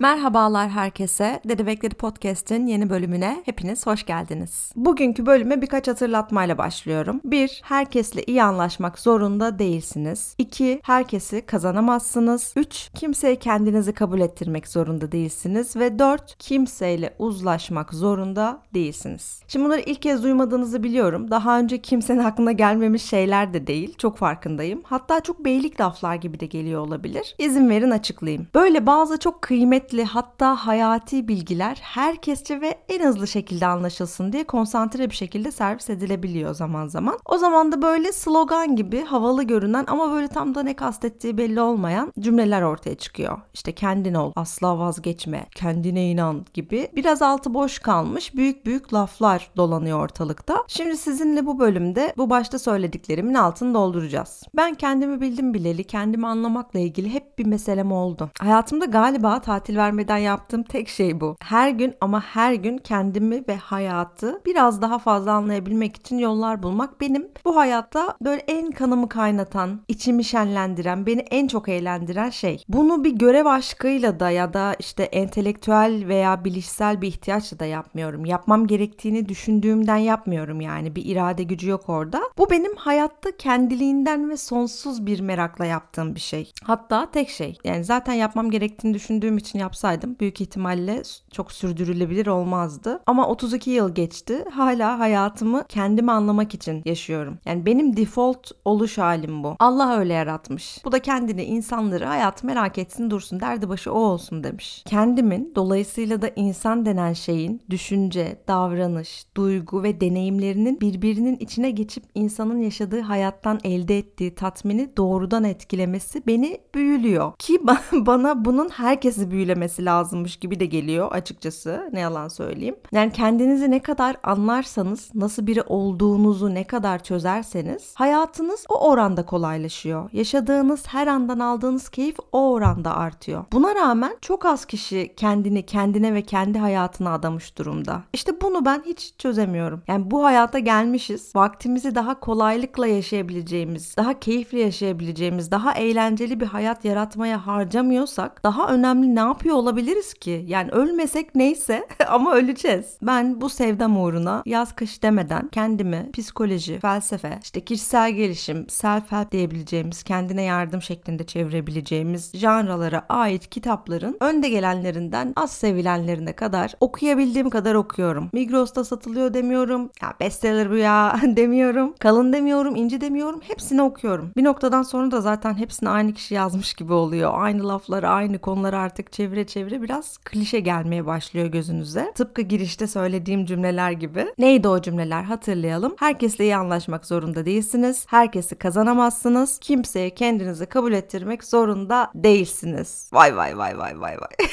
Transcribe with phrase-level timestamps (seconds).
[0.00, 1.40] Merhabalar herkese.
[1.48, 4.72] Dede Bekleri Podcast'in yeni bölümüne hepiniz hoş geldiniz.
[4.76, 7.20] Bugünkü bölüme birkaç hatırlatmayla başlıyorum.
[7.24, 7.60] 1.
[7.64, 10.34] Herkesle iyi anlaşmak zorunda değilsiniz.
[10.38, 10.80] 2.
[10.82, 12.52] Herkesi kazanamazsınız.
[12.56, 12.90] 3.
[12.94, 15.76] Kimseye kendinizi kabul ettirmek zorunda değilsiniz.
[15.76, 16.38] Ve 4.
[16.38, 19.42] Kimseyle uzlaşmak zorunda değilsiniz.
[19.48, 21.30] Şimdi bunları ilk kez duymadığınızı biliyorum.
[21.30, 23.94] Daha önce kimsenin aklına gelmemiş şeyler de değil.
[23.98, 24.80] Çok farkındayım.
[24.84, 27.34] Hatta çok beylik laflar gibi de geliyor olabilir.
[27.38, 28.46] İzin verin açıklayayım.
[28.54, 35.10] Böyle bazı çok kıymetli hatta hayati bilgiler herkesçe ve en hızlı şekilde anlaşılsın diye konsantre
[35.10, 37.18] bir şekilde servis edilebiliyor zaman zaman.
[37.24, 41.60] O zaman da böyle slogan gibi havalı görünen ama böyle tam da ne kastettiği belli
[41.60, 43.38] olmayan cümleler ortaya çıkıyor.
[43.54, 49.50] İşte kendin ol, asla vazgeçme, kendine inan gibi biraz altı boş kalmış büyük büyük laflar
[49.56, 50.64] dolanıyor ortalıkta.
[50.68, 54.42] Şimdi sizinle bu bölümde bu başta söylediklerimin altını dolduracağız.
[54.56, 58.30] Ben kendimi bildim bileli kendimi anlamakla ilgili hep bir meselem oldu.
[58.38, 61.36] Hayatımda galiba tatil vermeden yaptığım tek şey bu.
[61.42, 67.00] Her gün ama her gün kendimi ve hayatı biraz daha fazla anlayabilmek için yollar bulmak
[67.00, 72.64] benim bu hayatta böyle en kanımı kaynatan, içimi şenlendiren, beni en çok eğlendiren şey.
[72.68, 78.24] Bunu bir görev aşkıyla da ya da işte entelektüel veya bilişsel bir ihtiyaçla da yapmıyorum.
[78.24, 82.20] Yapmam gerektiğini düşündüğümden yapmıyorum yani bir irade gücü yok orada.
[82.38, 86.52] Bu benim hayatta kendiliğinden ve sonsuz bir merakla yaptığım bir şey.
[86.64, 87.58] Hatta tek şey.
[87.64, 93.00] Yani zaten yapmam gerektiğini düşündüğüm için yapsaydım büyük ihtimalle çok sürdürülebilir olmazdı.
[93.06, 94.44] Ama 32 yıl geçti.
[94.52, 97.38] Hala hayatımı kendimi anlamak için yaşıyorum.
[97.44, 99.56] Yani benim default oluş halim bu.
[99.58, 100.78] Allah öyle yaratmış.
[100.84, 104.82] Bu da kendini, insanları, hayat merak etsin dursun, derdi başı o olsun demiş.
[104.86, 112.58] Kendimin, dolayısıyla da insan denen şeyin düşünce, davranış, duygu ve deneyimlerinin birbirinin içine geçip insanın
[112.58, 117.32] yaşadığı hayattan elde ettiği tatmini doğrudan etkilemesi beni büyülüyor.
[117.38, 117.58] Ki
[117.92, 121.90] bana bunun herkesi büyülemesi lazımmış gibi de geliyor açıkçası.
[121.92, 122.76] Ne yalan söyleyeyim.
[122.92, 130.10] Yani kendinizi ne kadar anlarsanız, nasıl biri olduğunuzu ne kadar çözerseniz hayatınız o oranda kolaylaşıyor.
[130.12, 133.44] Yaşadığınız her andan aldığınız keyif o oranda artıyor.
[133.52, 138.02] Buna rağmen çok az kişi kendini kendine ve kendi hayatına adamış durumda.
[138.12, 139.82] İşte bunu ben hiç çözemiyorum.
[139.88, 141.36] Yani bu hayata gelmişiz.
[141.36, 149.14] Vaktimizi daha kolaylıkla yaşayabileceğimiz, daha keyifli yaşayabileceğimiz, daha eğlenceli bir hayat yaratmaya harcamıyorsak daha önemli
[149.14, 150.44] ne yapıyor olabiliriz ki?
[150.48, 152.96] Yani ölmesek neyse ama öleceğiz.
[153.02, 159.32] Ben bu sevdam uğruna yaz kış demeden kendimi psikoloji, felsefe, işte kişisel gelişim, self help
[159.32, 167.74] diyebileceğimiz, kendine yardım şeklinde çevirebileceğimiz janralara ait kitapların önde gelenlerinden az sevilenlerine kadar okuyabildiğim kadar
[167.74, 168.30] okuyorum.
[168.32, 169.90] Migros'ta satılıyor demiyorum.
[170.02, 171.94] Ya bestseller bu ya demiyorum.
[171.98, 173.40] Kalın demiyorum, ince demiyorum.
[173.42, 174.32] Hepsini okuyorum.
[174.36, 177.32] Bir noktadan sonra da zaten hepsini aynı kişi yazmış gibi oluyor.
[177.34, 182.12] Aynı lafları, aynı konuları artık çevire çevire biraz klişe gelmeye başlıyor gözünüze.
[182.14, 184.26] Tıpkı girişte söylediğim cümleler gibi.
[184.38, 185.94] Neydi o cümleler hatırlayalım.
[185.98, 188.06] Herkesle iyi anlaşmak zorunda değilsiniz.
[188.08, 189.58] Herkesi kazanamazsınız.
[189.58, 193.10] Kimseye kendinizi kabul ettirmek zorunda değilsiniz.
[193.12, 194.48] Vay vay vay vay vay vay.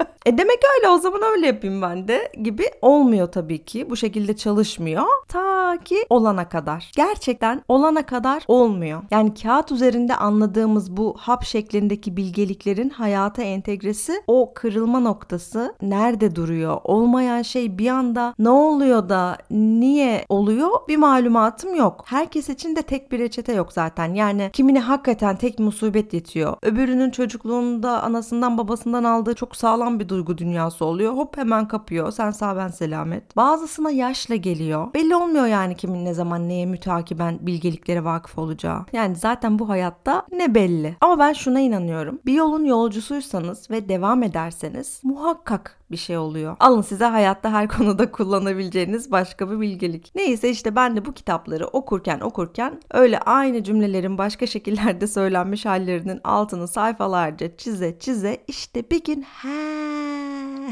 [0.26, 3.90] E demek öyle o zaman öyle yapayım ben de gibi olmuyor tabii ki.
[3.90, 5.04] Bu şekilde çalışmıyor.
[5.28, 6.90] Ta ki olana kadar.
[6.96, 9.02] Gerçekten olana kadar olmuyor.
[9.10, 16.80] Yani kağıt üzerinde anladığımız bu hap şeklindeki bilgeliklerin hayata entegresi o kırılma noktası nerede duruyor?
[16.84, 20.70] Olmayan şey bir anda ne oluyor da niye oluyor?
[20.88, 22.04] Bir malumatım yok.
[22.06, 24.14] Herkes için de tek bir reçete yok zaten.
[24.14, 26.56] Yani kimine hakikaten tek musibet yetiyor.
[26.62, 31.12] Öbürünün çocukluğunda anasından babasından aldığı çok sağlam bir duygu dünyası oluyor.
[31.12, 32.12] Hop hemen kapıyor.
[32.12, 33.36] Sen sağ ben selamet.
[33.36, 34.94] Bazısına yaşla geliyor.
[34.94, 38.86] Belli olmuyor yani kimin ne zaman neye mütakiben bilgeliklere vakıf olacağı.
[38.92, 40.96] Yani zaten bu hayatta ne belli.
[41.00, 42.18] Ama ben şuna inanıyorum.
[42.26, 46.56] Bir yolun yolcusuysanız ve devam ederseniz muhakkak bir şey oluyor.
[46.60, 50.12] Alın size hayatta her konuda kullanabileceğiniz başka bir bilgelik.
[50.14, 56.20] Neyse işte ben de bu kitapları okurken okurken öyle aynı cümlelerin başka şekillerde söylenmiş hallerinin
[56.24, 59.99] altını sayfalarca çize çize işte bir gün he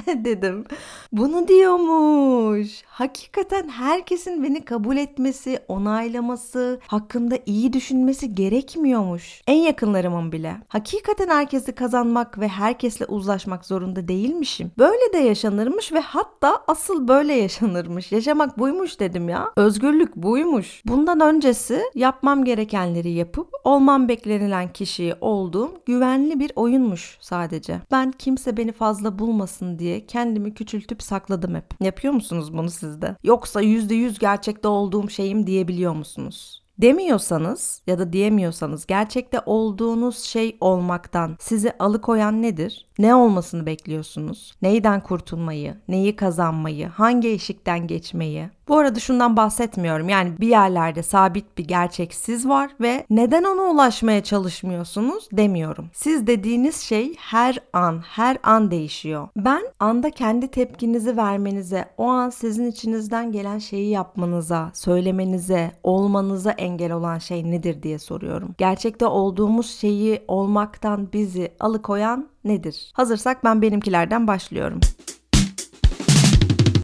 [0.25, 0.65] dedim.
[1.13, 2.83] Bunu diyormuş.
[2.87, 9.43] Hakikaten herkesin beni kabul etmesi, onaylaması, hakkında iyi düşünmesi gerekmiyormuş.
[9.47, 10.57] En yakınlarımın bile.
[10.69, 14.71] Hakikaten herkesi kazanmak ve herkesle uzlaşmak zorunda değilmişim.
[14.79, 18.13] Böyle de yaşanırmış ve hatta asıl böyle yaşanırmış.
[18.13, 19.53] Yaşamak buymuş dedim ya.
[19.57, 20.83] Özgürlük buymuş.
[20.85, 27.81] Bundan öncesi yapmam gerekenleri yapıp olmam beklenilen kişiyi olduğum güvenli bir oyunmuş sadece.
[27.91, 31.65] Ben kimse beni fazla bulmasın diye kendimi küçültüp sakladım hep.
[31.81, 33.17] Yapıyor musunuz bunu sizde?
[33.25, 36.68] Yoksa %100 gerçekte olduğum şeyim diyebiliyor musunuz?
[36.79, 42.87] Demiyorsanız ya da diyemiyorsanız gerçekte olduğunuz şey olmaktan sizi alıkoyan nedir?
[42.99, 44.55] Ne olmasını bekliyorsunuz?
[44.63, 48.51] Neyden kurtulmayı, neyi kazanmayı, hangi eşikten geçmeyi?
[48.69, 50.09] Bu arada şundan bahsetmiyorum.
[50.09, 55.91] Yani bir yerlerde sabit bir gerçeksiz var ve neden ona ulaşmaya çalışmıyorsunuz demiyorum.
[55.93, 59.29] Siz dediğiniz şey her an, her an değişiyor.
[59.37, 66.51] Ben anda kendi tepkinizi vermenize, o an sizin içinizden gelen şeyi yapmanıza, söylemenize, olmanıza
[66.91, 68.55] olan şey nedir diye soruyorum.
[68.59, 72.91] Gerçekte olduğumuz şeyi olmaktan bizi alıkoyan nedir?
[72.95, 74.81] Hazırsak ben benimkilerden başlıyorum.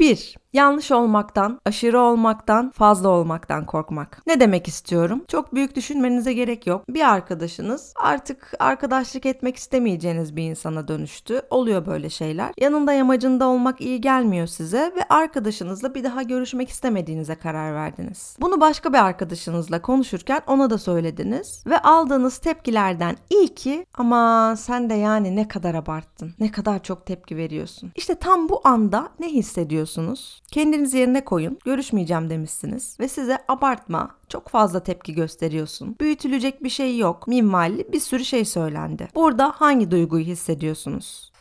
[0.04, 0.36] 1.
[0.54, 4.22] Yanlış olmaktan, aşırı olmaktan, fazla olmaktan korkmak.
[4.26, 5.24] Ne demek istiyorum?
[5.28, 6.88] Çok büyük düşünmenize gerek yok.
[6.88, 11.42] Bir arkadaşınız artık arkadaşlık etmek istemeyeceğiniz bir insana dönüştü.
[11.50, 12.52] Oluyor böyle şeyler.
[12.60, 18.36] Yanında yamacında olmak iyi gelmiyor size ve arkadaşınızla bir daha görüşmek istemediğinize karar verdiniz.
[18.40, 24.94] Bunu başka bir arkadaşınızla konuşurken ona da söylediniz ve aldığınız tepkilerden ilki ama sen de
[24.94, 27.92] yani ne kadar abarttın, ne kadar çok tepki veriyorsun.
[27.96, 29.30] İşte tam bu anda ne
[29.94, 30.42] hissediyorsunuz?
[30.50, 31.58] Kendiniz yerine koyun.
[31.64, 35.96] Görüşmeyeceğim demişsiniz ve size abartma, çok fazla tepki gösteriyorsun.
[36.00, 37.28] Büyütülecek bir şey yok.
[37.28, 39.08] Minvalli bir sürü şey söylendi.
[39.14, 41.32] Burada hangi duyguyu hissediyorsunuz?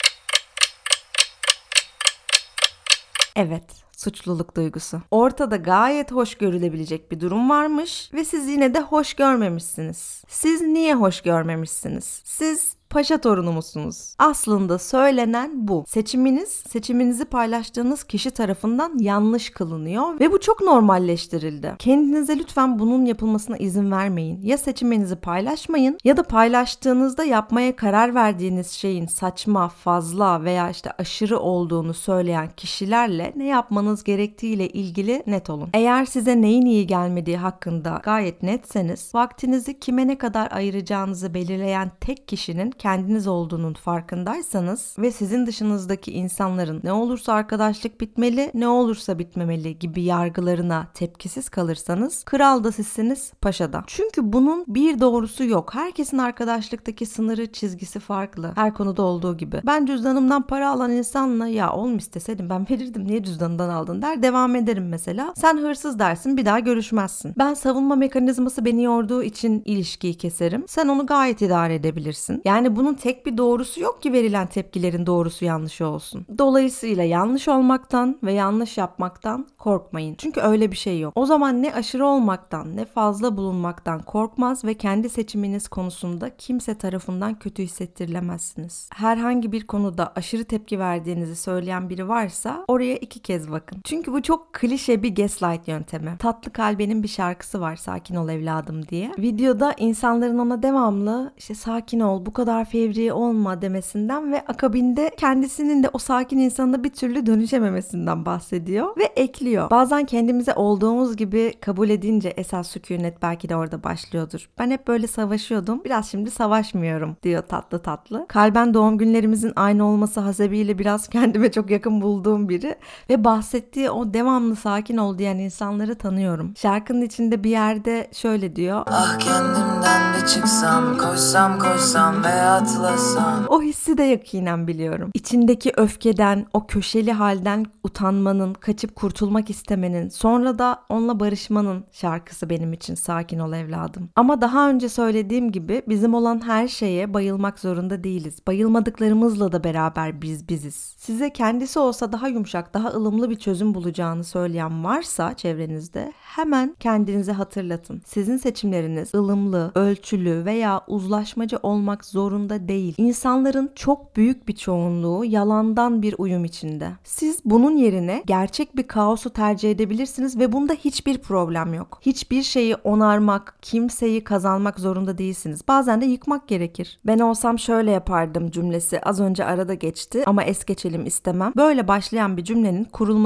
[3.36, 3.64] Evet,
[3.98, 5.02] suçluluk duygusu.
[5.12, 10.24] Ortada gayet hoş görülebilecek bir durum varmış ve siz yine de hoş görmemişsiniz.
[10.28, 12.22] Siz niye hoş görmemişsiniz?
[12.26, 14.16] Siz paşa torunu musunuz?
[14.20, 15.84] Aslında söylenen bu.
[15.88, 21.76] Seçiminiz, seçiminizi paylaştığınız kişi tarafından yanlış kılınıyor ve bu çok normalleştirildi.
[21.80, 24.42] Kendinize lütfen bunun yapılmasına izin vermeyin.
[24.42, 31.40] Ya seçiminizi paylaşmayın ya da paylaştığınızda yapmaya karar verdiğiniz şeyin saçma, fazla veya işte aşırı
[31.40, 35.70] olduğunu söyleyen kişilerle ne yapmanız gerektiğiyle ilgili net olun.
[35.74, 42.28] Eğer size neyin iyi gelmediği hakkında gayet netseniz vaktinizi kime ne kadar ayıracağınızı belirleyen tek
[42.28, 49.80] kişinin kendiniz olduğunun farkındaysanız ve sizin dışınızdaki insanların ne olursa arkadaşlık bitmeli, ne olursa bitmemeli
[49.80, 53.84] gibi yargılarına tepkisiz kalırsanız kral da sizsiniz, paşa da.
[53.88, 55.76] Çünkü bunun bir doğrusu yok.
[55.76, 58.52] Herkesin arkadaşlıktaki sınırı, çizgisi farklı.
[58.56, 59.62] Her konuda olduğu gibi.
[59.66, 64.56] Ben cüzdanımdan para alan insanla ya oğlum isteseydim ben verirdim niye cüzdanından aldın der devam
[64.56, 65.34] ederim mesela.
[65.38, 67.34] Sen hırsız dersin bir daha görüşmezsin.
[67.38, 70.64] Ben savunma mekanizması beni yorduğu için ilişkiyi keserim.
[70.68, 72.42] Sen onu gayet idare edebilirsin.
[72.46, 76.26] Yani bunun tek bir doğrusu yok ki verilen tepkilerin doğrusu yanlışı olsun.
[76.38, 80.16] Dolayısıyla yanlış olmaktan ve yanlış yapmaktan korkmayın.
[80.18, 81.14] Çünkü öyle bir şey yok.
[81.16, 87.40] O zaman ne aşırı olmaktan ne fazla bulunmaktan korkmaz ve kendi seçiminiz konusunda kimse tarafından
[87.40, 88.90] kötü hissettirilemezsiniz.
[88.94, 93.63] Herhangi bir konuda aşırı tepki verdiğinizi söyleyen biri varsa oraya iki kez bakın.
[93.84, 96.18] Çünkü bu çok klişe bir gaslight yöntemi.
[96.20, 99.12] Tatlı Kalbe'nin bir şarkısı var Sakin ol evladım diye.
[99.18, 105.84] Videoda insanların ona devamlı işte sakin ol bu kadar fevri olma demesinden ve akabinde kendisinin
[105.84, 109.70] de o sakin insanla bir türlü dönüşememesinden bahsediyor ve ekliyor.
[109.70, 114.50] Bazen kendimize olduğumuz gibi kabul edince esas sükunet belki de orada başlıyordur.
[114.60, 115.84] Ben hep böyle savaşıyordum.
[115.86, 118.26] Biraz şimdi savaşmıyorum diyor tatlı tatlı.
[118.28, 122.76] Kalben doğum günlerimizin aynı olması hasebiyle biraz kendime çok yakın bulduğum biri
[123.10, 123.24] ve
[123.54, 126.54] bahsettiği o devamlı sakin ol diyen insanları tanıyorum.
[126.58, 128.84] Şarkının içinde bir yerde şöyle diyor.
[128.88, 133.46] Ah kendimden bir çıksam, koşsam koşsam veya atlasam.
[133.50, 135.12] O hissi de yakinen biliyorum.
[135.14, 142.74] İçindeki öfkeden, o köşeli halden utanmanın, kaçıp kurtulmak istemenin, sonra da onunla barışmanın şarkısı benim
[142.74, 144.10] için Sakin ol evladım.
[144.16, 148.36] Ama daha önce söylediğim gibi bizim olan her şeye bayılmak zorunda değiliz.
[148.48, 150.76] Bayılmadıklarımızla da beraber biz biziz.
[150.98, 157.32] Size kendisi olsa daha yumuşak, daha ılımlı bir çözüm bulacağını söyleyen varsa çevrenizde hemen kendinize
[157.32, 158.02] hatırlatın.
[158.06, 162.96] Sizin seçimleriniz ılımlı, ölçülü veya uzlaşmacı olmak zorunda değil.
[162.98, 166.90] İnsanların çok büyük bir çoğunluğu yalandan bir uyum içinde.
[167.04, 172.00] Siz bunun yerine gerçek bir kaosu tercih edebilirsiniz ve bunda hiçbir problem yok.
[172.02, 175.68] Hiçbir şeyi onarmak, kimseyi kazanmak zorunda değilsiniz.
[175.68, 177.00] Bazen de yıkmak gerekir.
[177.06, 181.54] Ben olsam şöyle yapardım cümlesi az önce arada geçti ama es geçelim istemem.
[181.56, 182.84] Böyle başlayan bir cümlenin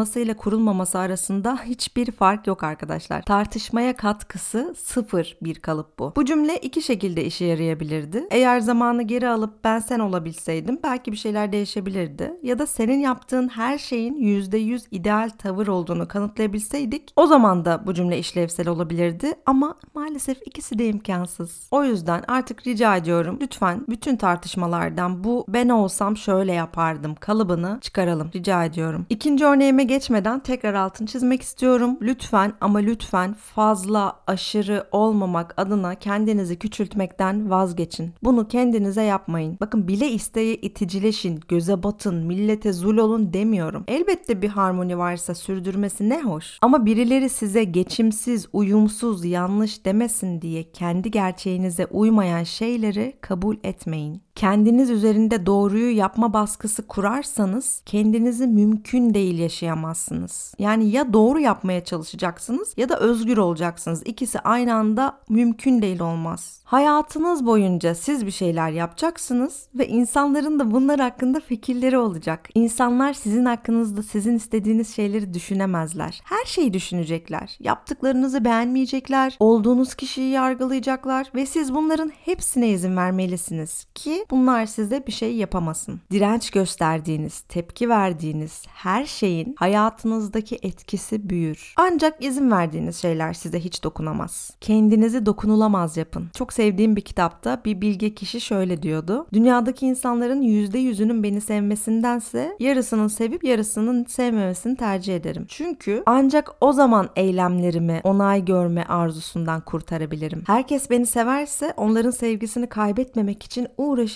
[0.07, 3.21] kurulmasıyla kurulmaması arasında hiçbir fark yok arkadaşlar.
[3.21, 6.13] Tartışmaya katkısı sıfır bir kalıp bu.
[6.15, 8.27] Bu cümle iki şekilde işe yarayabilirdi.
[8.31, 12.33] Eğer zaman ayağını geri alıp ben sen olabilseydim belki bir şeyler değişebilirdi.
[12.43, 17.93] Ya da senin yaptığın her şeyin %100 ideal tavır olduğunu kanıtlayabilseydik o zaman da bu
[17.93, 21.67] cümle işlevsel olabilirdi ama maalesef ikisi de imkansız.
[21.71, 28.31] O yüzden artık rica ediyorum lütfen bütün tartışmalardan bu ben olsam şöyle yapardım kalıbını çıkaralım
[28.35, 29.05] rica ediyorum.
[29.09, 31.97] İkinci örneğime geçmeden tekrar altını çizmek istiyorum.
[32.01, 38.13] Lütfen ama lütfen fazla aşırı olmamak adına kendinizi küçültmekten vazgeçin.
[38.23, 39.57] Bunu kendinize yapmayın.
[39.61, 43.83] Bakın bile isteye iticileşin, göze batın, millete zul olun demiyorum.
[43.87, 46.57] Elbette bir harmoni varsa sürdürmesi ne hoş.
[46.61, 54.89] Ama birileri size geçimsiz, uyumsuz, yanlış demesin diye kendi gerçeğinize uymayan şeyleri kabul etmeyin kendiniz
[54.89, 60.53] üzerinde doğruyu yapma baskısı kurarsanız kendinizi mümkün değil yaşayamazsınız.
[60.59, 64.03] Yani ya doğru yapmaya çalışacaksınız ya da özgür olacaksınız.
[64.05, 66.61] İkisi aynı anda mümkün değil olmaz.
[66.67, 72.49] Hayatınız boyunca siz bir şeyler yapacaksınız ve insanların da bunlar hakkında fikirleri olacak.
[72.55, 76.21] İnsanlar sizin hakkınızda sizin istediğiniz şeyleri düşünemezler.
[76.23, 77.57] Her şeyi düşünecekler.
[77.59, 85.11] Yaptıklarınızı beğenmeyecekler, olduğunuz kişiyi yargılayacaklar ve siz bunların hepsine izin vermelisiniz ki bunlar size bir
[85.11, 86.01] şey yapamasın.
[86.11, 91.73] Direnç gösterdiğiniz, tepki verdiğiniz her şeyin hayatınızdaki etkisi büyür.
[91.77, 94.51] Ancak izin verdiğiniz şeyler size hiç dokunamaz.
[94.61, 96.27] Kendinizi dokunulamaz yapın.
[96.33, 99.27] Çok sevdiğim bir kitapta bir bilge kişi şöyle diyordu.
[99.33, 105.45] Dünyadaki insanların %100'ünün beni sevmesindense yarısının sevip yarısının sevmemesini tercih ederim.
[105.47, 110.43] Çünkü ancak o zaman eylemlerimi onay görme arzusundan kurtarabilirim.
[110.47, 113.67] Herkes beni severse onların sevgisini kaybetmemek için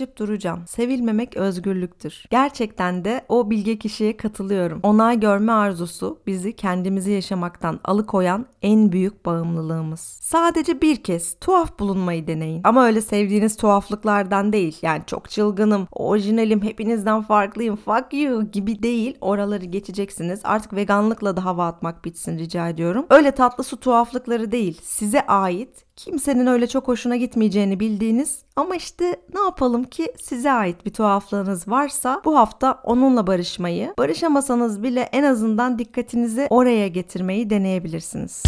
[0.01, 0.63] uğraşıp duracağım.
[0.67, 2.24] Sevilmemek özgürlüktür.
[2.29, 4.79] Gerçekten de o bilge kişiye katılıyorum.
[4.84, 10.00] Onay görme arzusu bizi kendimizi yaşamaktan alıkoyan en büyük bağımlılığımız.
[10.22, 12.62] Sadece bir kez tuhaf bulunmayı deneyin.
[12.63, 14.77] Ama öyle sevdiğiniz tuhaflıklardan değil.
[14.81, 19.17] Yani çok çılgınım, orijinalim, hepinizden farklıyım, fuck you gibi değil.
[19.22, 20.41] Oraları geçeceksiniz.
[20.43, 23.05] Artık veganlıkla da hava atmak bitsin rica ediyorum.
[23.10, 24.81] Öyle tatlı su tuhaflıkları değil.
[24.84, 30.86] Size ait kimsenin öyle çok hoşuna gitmeyeceğini bildiğiniz ama işte ne yapalım ki size ait
[30.86, 38.43] bir tuhaflığınız varsa bu hafta onunla barışmayı, barışamasanız bile en azından dikkatinizi oraya getirmeyi deneyebilirsiniz.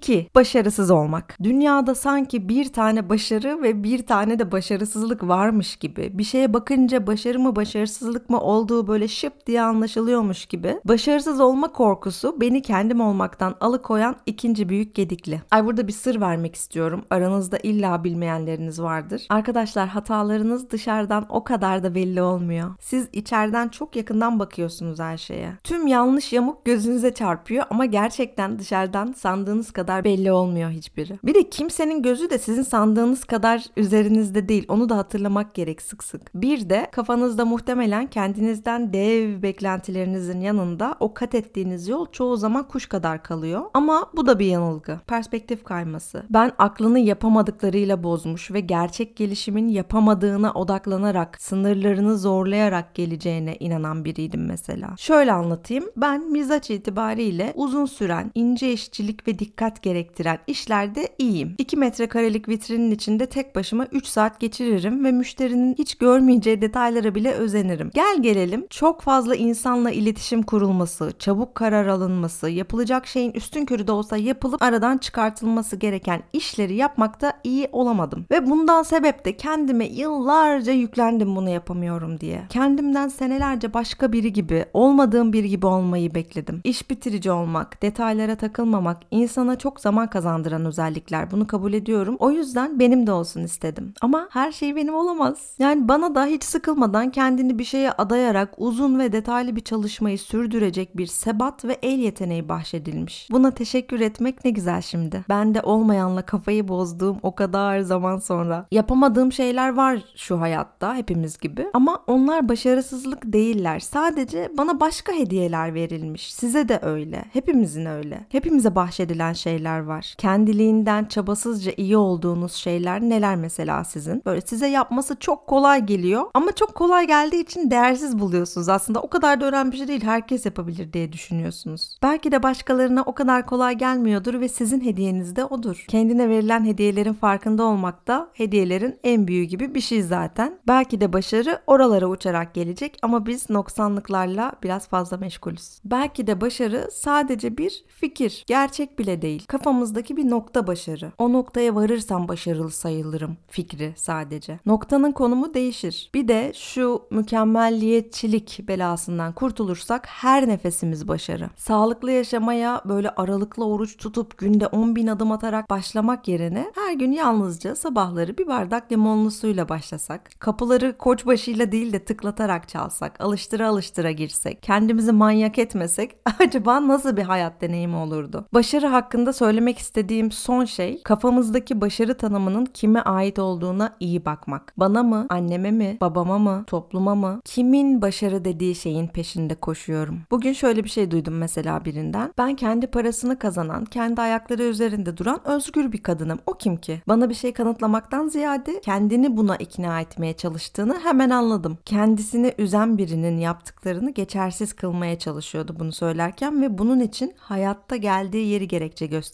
[0.00, 0.26] 2.
[0.34, 1.36] Başarısız olmak.
[1.42, 6.10] Dünyada sanki bir tane başarı ve bir tane de başarısızlık varmış gibi.
[6.18, 10.80] Bir şeye bakınca başarı mı başarısızlık mı olduğu böyle şıp diye anlaşılıyormuş gibi.
[10.84, 15.42] Başarısız olma korkusu beni kendim olmaktan alıkoyan ikinci büyük gedikli.
[15.50, 17.04] Ay burada bir sır vermek istiyorum.
[17.10, 19.26] Aranızda illa bilmeyenleriniz vardır.
[19.30, 22.70] Arkadaşlar hatalarınız dışarıdan o kadar da belli olmuyor.
[22.80, 25.52] Siz içeriden çok yakından bakıyorsunuz her şeye.
[25.64, 31.18] Tüm yanlış yamuk gözünüze çarpıyor ama gerçekten dışarıdan sandığınız kadar kadar belli olmuyor hiçbiri.
[31.24, 34.64] Bir de kimsenin gözü de sizin sandığınız kadar üzerinizde değil.
[34.68, 36.34] Onu da hatırlamak gerek sık sık.
[36.34, 42.86] Bir de kafanızda muhtemelen kendinizden dev beklentilerinizin yanında o kat ettiğiniz yol çoğu zaman kuş
[42.86, 43.62] kadar kalıyor.
[43.74, 45.00] Ama bu da bir yanılgı.
[45.06, 46.22] Perspektif kayması.
[46.30, 54.94] Ben aklını yapamadıklarıyla bozmuş ve gerçek gelişimin yapamadığına odaklanarak, sınırlarını zorlayarak geleceğine inanan biriydim mesela.
[54.98, 55.84] Şöyle anlatayım.
[55.96, 59.38] Ben mizaç itibariyle uzun süren ince işçilik ve
[59.82, 61.54] gerektiren işlerde iyiyim.
[61.58, 67.32] 2 metrekarelik vitrinin içinde tek başıma 3 saat geçiririm ve müşterinin hiç görmeyeceği detaylara bile
[67.32, 67.90] özenirim.
[67.94, 73.92] Gel gelelim çok fazla insanla iletişim kurulması, çabuk karar alınması, yapılacak şeyin üstün körü de
[73.92, 78.26] olsa yapılıp aradan çıkartılması gereken işleri yapmakta iyi olamadım.
[78.30, 82.42] Ve bundan sebep de kendime yıllarca yüklendim bunu yapamıyorum diye.
[82.48, 86.60] Kendimden senelerce başka biri gibi, olmadığım biri gibi olmayı bekledim.
[86.64, 91.30] İş bitirici olmak, detaylara takılmamak, insana çok çok zaman kazandıran özellikler.
[91.30, 92.16] Bunu kabul ediyorum.
[92.18, 93.94] O yüzden benim de olsun istedim.
[94.00, 95.54] Ama her şey benim olamaz.
[95.58, 100.96] Yani bana da hiç sıkılmadan kendini bir şeye adayarak uzun ve detaylı bir çalışmayı sürdürecek
[100.96, 103.28] bir sebat ve el yeteneği bahşedilmiş.
[103.32, 105.24] Buna teşekkür etmek ne güzel şimdi.
[105.28, 108.66] Ben de olmayanla kafayı bozduğum o kadar zaman sonra.
[108.72, 111.66] Yapamadığım şeyler var şu hayatta hepimiz gibi.
[111.74, 113.80] Ama onlar başarısızlık değiller.
[113.80, 116.34] Sadece bana başka hediyeler verilmiş.
[116.34, 117.24] Size de öyle.
[117.32, 118.26] Hepimizin öyle.
[118.28, 120.14] Hepimize bahşedilen şeyler şeyler var.
[120.18, 124.22] Kendiliğinden çabasızca iyi olduğunuz şeyler neler mesela sizin?
[124.26, 128.68] Böyle size yapması çok kolay geliyor ama çok kolay geldiği için değersiz buluyorsunuz.
[128.68, 130.04] Aslında o kadar da önemli bir şey değil.
[130.04, 131.98] Herkes yapabilir diye düşünüyorsunuz.
[132.02, 135.84] Belki de başkalarına o kadar kolay gelmiyordur ve sizin hediyeniz de odur.
[135.88, 140.58] Kendine verilen hediyelerin farkında olmak da hediyelerin en büyüğü gibi bir şey zaten.
[140.68, 145.80] Belki de başarı oralara uçarak gelecek ama biz noksanlıklarla biraz fazla meşgulüz.
[145.84, 149.46] Belki de başarı sadece bir fikir, gerçek bile değil.
[149.50, 151.12] Kafamızdaki bir nokta başarı.
[151.18, 154.58] O noktaya varırsam başarılı sayılırım fikri sadece.
[154.66, 156.10] Noktanın konumu değişir.
[156.14, 161.50] Bir de şu mükemmelliyetçilik belasından kurtulursak her nefesimiz başarı.
[161.56, 167.12] Sağlıklı yaşamaya böyle aralıklı oruç tutup günde 10 bin adım atarak başlamak yerine her gün
[167.12, 174.10] yalnızca sabahları bir bardak limonlu suyla başlasak, kapıları koçbaşıyla değil de tıklatarak çalsak, alıştıra alıştıra
[174.10, 178.46] girsek, kendimizi manyak etmesek acaba nasıl bir hayat deneyimi olurdu?
[178.54, 184.72] Başarı hakkında söylemek istediğim son şey kafamızdaki başarı tanımının kime ait olduğuna iyi bakmak.
[184.76, 190.20] Bana mı, anneme mi, babama mı, topluma mı, kimin başarı dediği şeyin peşinde koşuyorum.
[190.30, 192.32] Bugün şöyle bir şey duydum mesela birinden.
[192.38, 196.38] Ben kendi parasını kazanan, kendi ayakları üzerinde duran özgür bir kadınım.
[196.46, 197.02] O kim ki?
[197.08, 201.78] Bana bir şey kanıtlamaktan ziyade kendini buna ikna etmeye çalıştığını hemen anladım.
[201.84, 208.68] Kendisini üzen birinin yaptıklarını geçersiz kılmaya çalışıyordu bunu söylerken ve bunun için hayatta geldiği yeri
[208.68, 209.29] gerekçe gösteriyordu.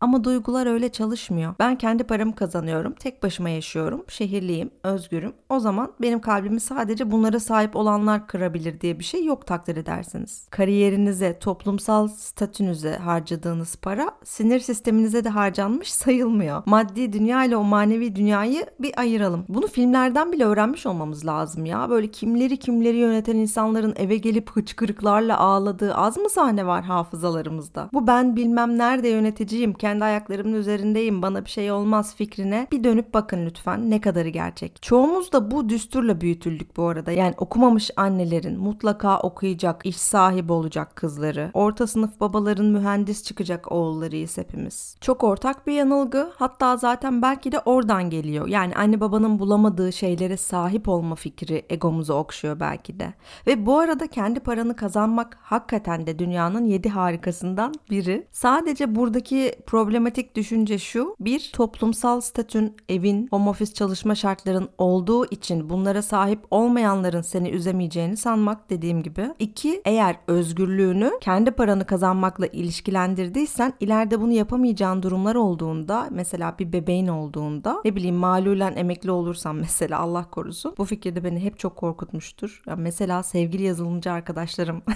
[0.00, 1.54] Ama duygular öyle çalışmıyor.
[1.58, 5.32] Ben kendi paramı kazanıyorum, tek başıma yaşıyorum, şehirliyim, özgürüm.
[5.48, 10.46] O zaman benim kalbimi sadece bunlara sahip olanlar kırabilir diye bir şey yok takdir edersiniz.
[10.50, 16.62] Kariyerinize, toplumsal statünüze harcadığınız para sinir sisteminize de harcanmış sayılmıyor.
[16.66, 19.44] Maddi dünya ile o manevi dünyayı bir ayıralım.
[19.48, 21.90] Bunu filmlerden bile öğrenmiş olmamız lazım ya.
[21.90, 27.88] Böyle kimleri kimleri yöneten insanların eve gelip hıçkırıklarla ağladığı az mı sahne var hafızalarımızda?
[27.92, 33.14] Bu ben bilmem nerede yöneticiyim, kendi ayaklarımın üzerindeyim, bana bir şey olmaz fikrine bir dönüp
[33.14, 34.82] bakın lütfen ne kadarı gerçek.
[34.82, 37.12] Çoğumuz da bu düsturla büyütüldük bu arada.
[37.12, 44.38] Yani okumamış annelerin mutlaka okuyacak, iş sahibi olacak kızları, orta sınıf babaların mühendis çıkacak oğullarıyız
[44.38, 44.96] hepimiz.
[45.00, 46.30] Çok ortak bir yanılgı.
[46.36, 48.48] Hatta zaten belki de oradan geliyor.
[48.48, 53.12] Yani anne babanın bulamadığı şeylere sahip olma fikri egomuzu okşuyor belki de.
[53.46, 58.26] Ve bu arada kendi paranı kazanmak hakikaten de dünyanın yedi harikasından biri.
[58.30, 61.16] Sadece buradaki problematik düşünce şu.
[61.20, 68.16] Bir, toplumsal statün, evin, home office çalışma şartların olduğu için bunlara sahip olmayanların seni üzemeyeceğini
[68.16, 69.28] sanmak dediğim gibi.
[69.38, 77.08] İki, eğer özgürlüğünü kendi paranı kazanmakla ilişkilendirdiysen ileride bunu yapamayacağın durumlar olduğunda mesela bir bebeğin
[77.08, 81.76] olduğunda ne bileyim malulen emekli olursan mesela Allah korusun bu fikir de beni hep çok
[81.76, 82.62] korkutmuştur.
[82.66, 84.82] Ya mesela sevgili yazılımcı arkadaşlarım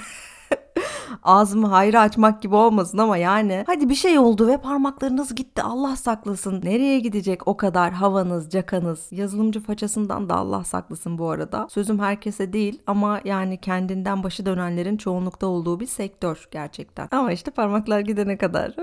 [1.22, 5.96] ağzımı hayra açmak gibi olmasın ama yani hadi bir şey oldu ve parmaklarınız gitti Allah
[5.96, 6.60] saklasın.
[6.64, 9.08] Nereye gidecek o kadar havanız, cakanız?
[9.10, 11.66] Yazılımcı façasından da Allah saklasın bu arada.
[11.70, 17.08] Sözüm herkese değil ama yani kendinden başı dönenlerin çoğunlukta olduğu bir sektör gerçekten.
[17.10, 18.76] Ama işte parmaklar gidene kadar.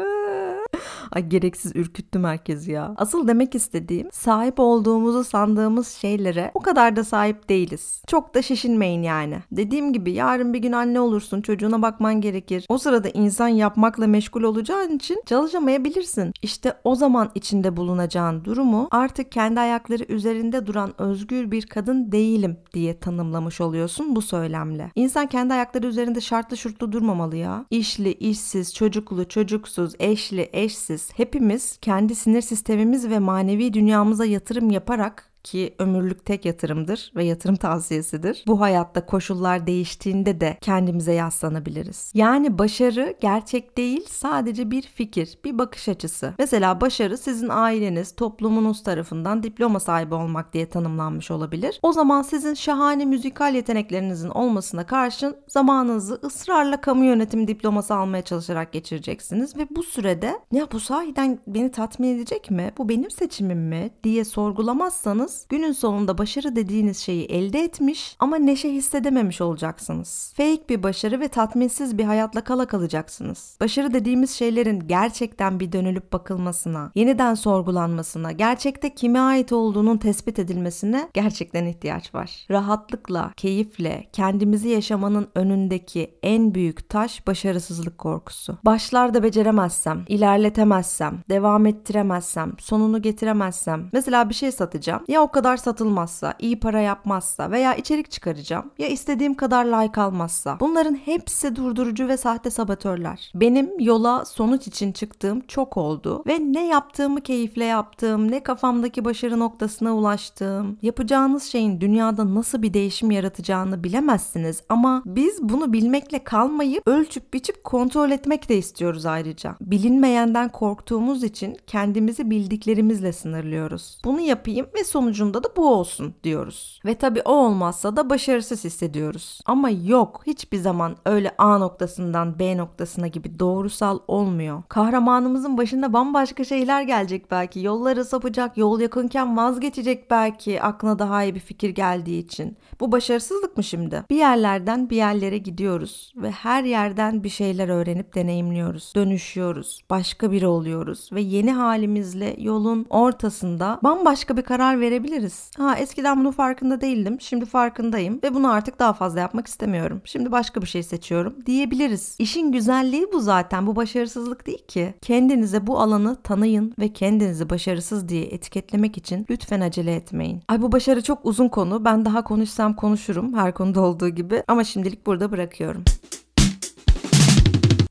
[1.13, 2.93] Ay gereksiz ürküttüm herkesi ya.
[2.97, 8.02] Asıl demek istediğim sahip olduğumuzu sandığımız şeylere o kadar da sahip değiliz.
[8.08, 9.39] Çok da şişinmeyin yani.
[9.52, 12.65] Dediğim gibi yarın bir gün anne olursun çocuğuna bakman gerekir.
[12.69, 16.34] O sırada insan yapmakla meşgul olacağın için çalışamayabilirsin.
[16.41, 22.58] İşte o zaman içinde bulunacağın durumu artık kendi ayakları üzerinde duran özgür bir kadın değilim
[22.73, 24.91] diye tanımlamış oluyorsun bu söylemle.
[24.95, 27.65] İnsan kendi ayakları üzerinde şartlı şurtlu durmamalı ya.
[27.69, 35.33] İşli, işsiz, çocuklu, çocuksuz, eşli, eşsiz hepimiz kendi sinir sistemimiz ve manevi dünyamıza yatırım yaparak
[35.44, 38.44] ki ömürlük tek yatırımdır ve yatırım tavsiyesidir.
[38.48, 42.12] Bu hayatta koşullar değiştiğinde de kendimize yaslanabiliriz.
[42.14, 46.34] Yani başarı gerçek değil sadece bir fikir, bir bakış açısı.
[46.40, 51.80] Mesela başarı sizin aileniz, toplumunuz tarafından diploma sahibi olmak diye tanımlanmış olabilir.
[51.82, 58.74] O zaman sizin şahane müzikal yeteneklerinizin olmasına karşın zamanınızı ısrarla kamu yönetim diploması almaya çalışarak
[58.74, 62.74] geçireceksiniz ve bu sürede ya bu sahiden beni tatmin edecek mi?
[62.78, 63.90] Bu benim seçimim mi?
[64.04, 70.34] diye sorgulamazsanız günün sonunda başarı dediğiniz şeyi elde etmiş ama neşe hissedememiş olacaksınız.
[70.38, 73.58] Fake bir başarı ve tatminsiz bir hayatla kala kalacaksınız.
[73.62, 81.10] Başarı dediğimiz şeylerin gerçekten bir dönülüp bakılmasına, yeniden sorgulanmasına, gerçekte kime ait olduğunun tespit edilmesine
[81.13, 82.46] gerçekten ihtiyaç var.
[82.52, 88.58] Rahatlıkla, keyifle, kendimizi yaşamanın önündeki en büyük taş başarısızlık korkusu.
[88.65, 95.04] Başlarda beceremezsem, ilerletemezsem, devam ettiremezsem, sonunu getiremezsem, mesela bir şey satacağım.
[95.08, 100.58] Ya o kadar satılmazsa, iyi para yapmazsa veya içerik çıkaracağım ya istediğim kadar like almazsa.
[100.60, 103.32] Bunların hepsi durdurucu ve sahte sabatörler.
[103.36, 109.40] Benim yola sonuç için çıktığım çok oldu ve ne yaptığımı keyifle yaptığım, ne kafamdaki başarı
[109.40, 116.88] noktasına ulaştığım, yapacağınız şeyin dünyada nasıl bir değişim yaratacağını bilemezsiniz ama biz bunu bilmekle kalmayıp
[116.88, 119.56] ölçüp biçip kontrol etmek de istiyoruz ayrıca.
[119.62, 123.98] Bilinmeyenden korktuğumuz için kendimizi bildiklerimizle sınırlıyoruz.
[124.06, 126.80] Bunu yapayım ve sonucu sonucunda da bu olsun diyoruz.
[126.86, 129.41] Ve tabii o olmazsa da başarısız hissediyoruz.
[129.45, 134.63] Ama yok hiçbir zaman öyle A noktasından B noktasına gibi doğrusal olmuyor.
[134.69, 137.60] Kahramanımızın başında bambaşka şeyler gelecek belki.
[137.60, 142.58] Yolları sapacak, yol yakınken vazgeçecek belki aklına daha iyi bir fikir geldiği için.
[142.80, 144.04] Bu başarısızlık mı şimdi?
[144.10, 148.93] Bir yerlerden bir yerlere gidiyoruz ve her yerden bir şeyler öğrenip deneyimliyoruz.
[148.95, 149.80] Dönüşüyoruz.
[149.89, 155.52] Başka biri oluyoruz ve yeni halimizle yolun ortasında bambaşka bir karar verebiliriz.
[155.58, 157.22] Ha eskiden bunun farkında değildim.
[157.22, 160.02] Şimdi farkındayım ve bunu artık daha fazla yapmak istemiyorum.
[160.06, 162.16] Şimdi başka bir şey seçiyorum diyebiliriz.
[162.20, 163.68] İşin güzelliği bu zaten.
[163.68, 164.94] Bu başarısızlık değil ki.
[165.02, 170.42] Kendinize bu alanı tanıyın ve kendinizi başarısız diye etiketlemek için lütfen acele etmeyin.
[170.48, 171.86] Ay bu başarı çok uzun konu.
[171.86, 175.84] Ben daha konuşsam konuşurum her konuda olduğu gibi ama şimdilik burada bırakıyorum.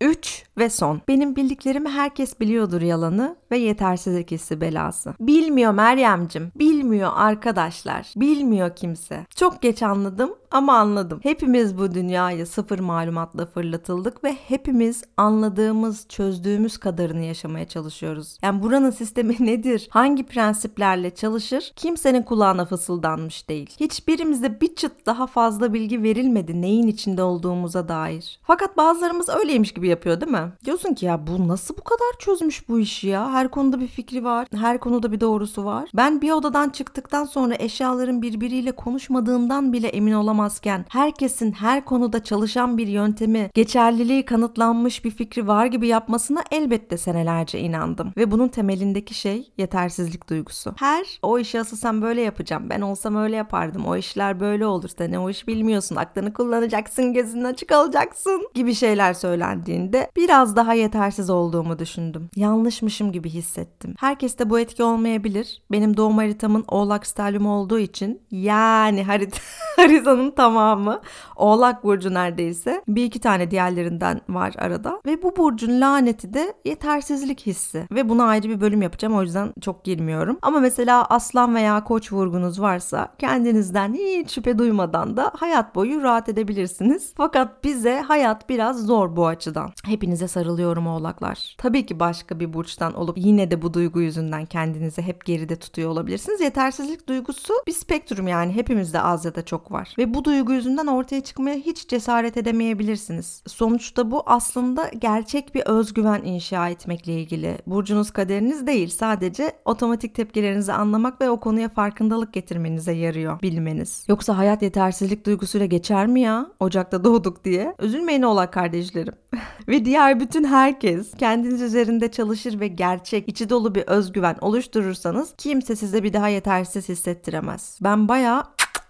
[0.00, 1.00] 3 ve son.
[1.08, 5.14] Benim bildiklerimi herkes biliyordur yalanı ve yetersizlik hissi belası.
[5.20, 6.52] Bilmiyor Meryemcim.
[6.58, 8.12] Bilmiyor arkadaşlar.
[8.16, 9.26] Bilmiyor kimse.
[9.36, 11.20] Çok geç anladım ama anladım.
[11.22, 18.38] Hepimiz bu dünyaya sıfır malumatla fırlatıldık ve hepimiz anladığımız, çözdüğümüz kadarını yaşamaya çalışıyoruz.
[18.42, 19.88] Yani buranın sistemi nedir?
[19.90, 21.72] Hangi prensiplerle çalışır?
[21.76, 23.70] Kimsenin kulağına fısıldanmış değil.
[23.80, 28.40] Hiçbirimize bir çıt daha fazla bilgi verilmedi neyin içinde olduğumuza dair.
[28.42, 30.41] Fakat bazılarımız öyleymiş gibi yapıyor değil mi?
[30.64, 33.32] Diyorsun ki ya bu nasıl bu kadar çözmüş bu işi ya?
[33.32, 34.46] Her konuda bir fikri var.
[34.54, 35.88] Her konuda bir doğrusu var.
[35.94, 42.78] Ben bir odadan çıktıktan sonra eşyaların birbiriyle konuşmadığından bile emin olamazken herkesin her konuda çalışan
[42.78, 48.12] bir yöntemi, geçerliliği kanıtlanmış bir fikri var gibi yapmasına elbette senelerce inandım.
[48.16, 50.74] Ve bunun temelindeki şey yetersizlik duygusu.
[50.78, 52.70] Her o işi asıl sen böyle yapacağım.
[52.70, 53.86] Ben olsam öyle yapardım.
[53.86, 54.88] O işler böyle olur.
[54.98, 55.96] Sen o iş bilmiyorsun.
[55.96, 57.12] Aklını kullanacaksın.
[57.12, 62.28] Gözün açık olacaksın gibi şeyler söylendiğinde biraz daha yetersiz olduğumu düşündüm.
[62.36, 63.94] Yanlışmışım gibi hissettim.
[63.98, 65.62] Herkeste bu etki olmayabilir.
[65.70, 69.40] Benim doğum haritamın oğlak stelyum olduğu için yani harit
[69.76, 71.00] haritanın tamamı
[71.36, 72.82] oğlak burcu neredeyse.
[72.88, 75.00] Bir iki tane diğerlerinden var arada.
[75.06, 77.86] Ve bu burcun laneti de yetersizlik hissi.
[77.92, 80.38] Ve buna ayrı bir bölüm yapacağım o yüzden çok girmiyorum.
[80.42, 86.28] Ama mesela aslan veya koç vurgunuz varsa kendinizden hiç şüphe duymadan da hayat boyu rahat
[86.28, 87.12] edebilirsiniz.
[87.16, 89.70] Fakat bize hayat biraz zor bu açıdan.
[89.84, 91.54] Hepinize sarılıyorum oğlaklar.
[91.58, 95.90] Tabii ki başka bir burçtan olup yine de bu duygu yüzünden kendinizi hep geride tutuyor
[95.90, 96.40] olabilirsiniz.
[96.40, 99.94] Yetersizlik duygusu bir spektrum yani hepimizde az ya da çok var.
[99.98, 103.42] Ve bu duygu yüzünden ortaya çıkmaya hiç cesaret edemeyebilirsiniz.
[103.46, 107.58] Sonuçta bu aslında gerçek bir özgüven inşa etmekle ilgili.
[107.66, 114.04] Burcunuz kaderiniz değil sadece otomatik tepkilerinizi anlamak ve o konuya farkındalık getirmenize yarıyor bilmeniz.
[114.08, 116.46] Yoksa hayat yetersizlik duygusuyla geçer mi ya?
[116.60, 117.74] Ocakta doğduk diye.
[117.80, 119.14] Üzülmeyin oğlak kardeşlerim.
[119.68, 125.76] ve diğer bütün herkes kendiniz üzerinde çalışır ve gerçek, içi dolu bir özgüven oluşturursanız kimse
[125.76, 127.78] size bir daha yetersiz hissettiremez.
[127.82, 128.44] Ben bayağı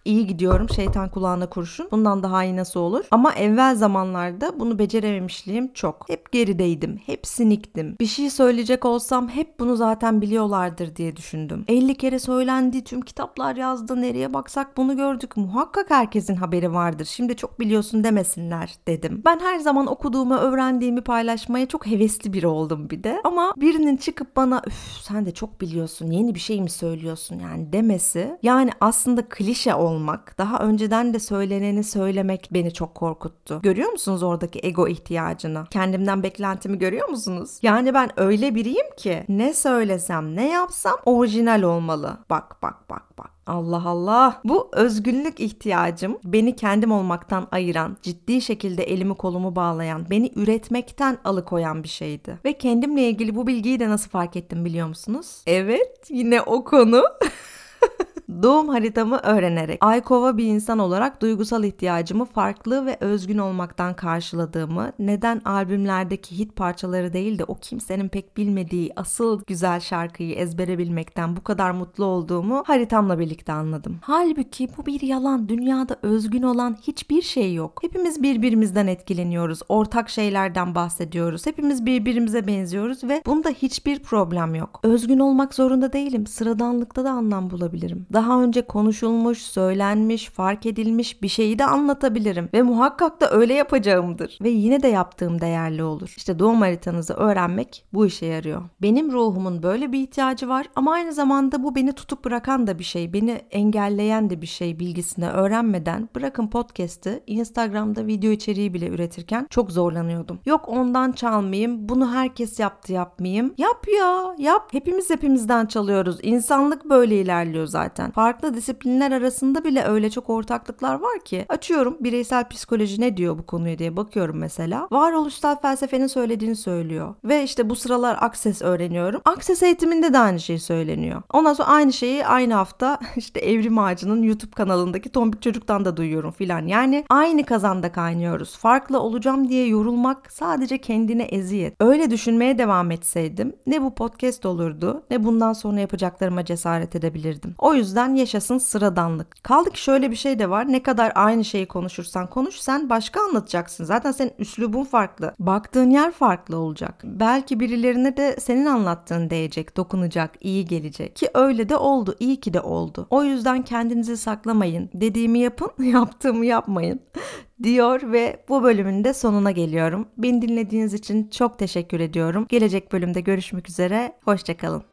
[0.05, 1.89] iyi gidiyorum şeytan kulağına kurşun.
[1.91, 3.05] Bundan daha iyi nasıl olur?
[3.11, 6.09] Ama evvel zamanlarda bunu becerememişliğim çok.
[6.09, 7.01] Hep gerideydim.
[7.07, 7.97] Hep siniktim.
[8.01, 11.65] Bir şey söyleyecek olsam hep bunu zaten biliyorlardır diye düşündüm.
[11.69, 12.85] 50 kere söylendi.
[12.85, 14.03] Tüm kitaplar yazdı.
[14.03, 15.37] Nereye baksak bunu gördük.
[15.37, 17.05] Muhakkak herkesin haberi vardır.
[17.05, 19.23] Şimdi çok biliyorsun demesinler dedim.
[19.25, 23.21] Ben her zaman okuduğumu, öğrendiğimi paylaşmaya çok hevesli biri oldum bir de.
[23.25, 26.11] Ama birinin çıkıp bana üf sen de çok biliyorsun.
[26.11, 28.39] Yeni bir şey mi söylüyorsun yani demesi.
[28.43, 33.61] Yani aslında klişe oldu olmak, daha önceden de söyleneni söylemek beni çok korkuttu.
[33.63, 35.65] Görüyor musunuz oradaki ego ihtiyacını?
[35.71, 37.59] Kendimden beklentimi görüyor musunuz?
[37.63, 42.19] Yani ben öyle biriyim ki ne söylesem, ne yapsam orijinal olmalı.
[42.31, 43.31] Bak bak bak bak.
[43.47, 44.41] Allah Allah.
[44.45, 51.83] Bu özgünlük ihtiyacım beni kendim olmaktan ayıran, ciddi şekilde elimi kolumu bağlayan, beni üretmekten alıkoyan
[51.83, 52.39] bir şeydi.
[52.45, 55.43] Ve kendimle ilgili bu bilgiyi de nasıl fark ettim biliyor musunuz?
[55.47, 57.03] Evet, yine o konu.
[58.43, 65.41] Doğum haritamı öğrenerek Aykova bir insan olarak duygusal ihtiyacımı farklı ve özgün olmaktan karşıladığımı, neden
[65.45, 71.45] albümlerdeki hit parçaları değil de o kimsenin pek bilmediği asıl güzel şarkıyı ezbere bilmekten bu
[71.45, 73.99] kadar mutlu olduğumu haritamla birlikte anladım.
[74.03, 75.49] Halbuki bu bir yalan.
[75.49, 77.79] Dünyada özgün olan hiçbir şey yok.
[77.83, 79.61] Hepimiz birbirimizden etkileniyoruz.
[79.69, 81.47] Ortak şeylerden bahsediyoruz.
[81.47, 84.81] Hepimiz birbirimize benziyoruz ve bunda hiçbir problem yok.
[84.83, 86.27] Özgün olmak zorunda değilim.
[86.27, 88.07] Sıradanlıkta da anlam bulabilirim.
[88.13, 92.49] Daha daha önce konuşulmuş, söylenmiş, fark edilmiş bir şeyi de anlatabilirim.
[92.55, 94.39] Ve muhakkak da öyle yapacağımdır.
[94.43, 96.15] Ve yine de yaptığım değerli olur.
[96.17, 98.63] İşte doğum haritanızı öğrenmek bu işe yarıyor.
[98.83, 102.85] Benim ruhumun böyle bir ihtiyacı var ama aynı zamanda bu beni tutup bırakan da bir
[102.85, 103.13] şey.
[103.13, 109.73] Beni engelleyen de bir şey bilgisini öğrenmeden bırakın podcast'ı Instagram'da video içeriği bile üretirken çok
[109.73, 110.41] zorlanıyordum.
[110.47, 113.55] Yok ondan çalmayayım, bunu herkes yaptı yapmayayım.
[113.59, 114.69] Yap ya, yap.
[114.73, 116.19] Hepimiz hepimizden çalıyoruz.
[116.23, 118.12] İnsanlık böyle ilerliyor zaten.
[118.13, 121.47] Farklı disiplinler arasında bile öyle çok ortaklıklar var ki.
[121.49, 124.89] Açıyorum bireysel psikoloji ne diyor bu konuya diye bakıyorum mesela.
[124.91, 127.15] Varoluşsal felsefenin söylediğini söylüyor.
[127.25, 129.21] Ve işte bu sıralar Access öğreniyorum.
[129.25, 131.23] Access eğitiminde de aynı şey söyleniyor.
[131.33, 136.31] Ondan sonra aynı şeyi aynı hafta işte Evrim Ağacı'nın YouTube kanalındaki Tombik Çocuk'tan da duyuyorum
[136.31, 136.67] filan.
[136.67, 138.57] Yani aynı kazanda kaynıyoruz.
[138.57, 141.75] Farklı olacağım diye yorulmak sadece kendine eziyet.
[141.81, 147.55] Öyle düşünmeye devam etseydim ne bu podcast olurdu ne bundan sonra yapacaklarıma cesaret edebilirdim.
[147.59, 149.45] O yüzden yaşasın sıradanlık.
[149.45, 150.73] Kaldı ki şöyle bir şey de var.
[150.73, 153.85] Ne kadar aynı şeyi konuşursan konuş sen başka anlatacaksın.
[153.85, 155.35] Zaten senin üslubun farklı.
[155.39, 157.01] Baktığın yer farklı olacak.
[157.05, 161.17] Belki birilerine de senin anlattığın değecek, dokunacak, iyi gelecek.
[161.17, 162.15] Ki öyle de oldu.
[162.21, 163.07] İyi ki de oldu.
[163.11, 164.91] O yüzden kendinizi saklamayın.
[164.95, 167.01] Dediğimi yapın, yaptığımı yapmayın
[167.63, 170.09] diyor ve bu bölümün de sonuna geliyorum.
[170.19, 172.47] Beni dinlediğiniz için çok teşekkür ediyorum.
[172.49, 174.13] Gelecek bölümde görüşmek üzere.
[174.25, 174.92] Hoşçakalın.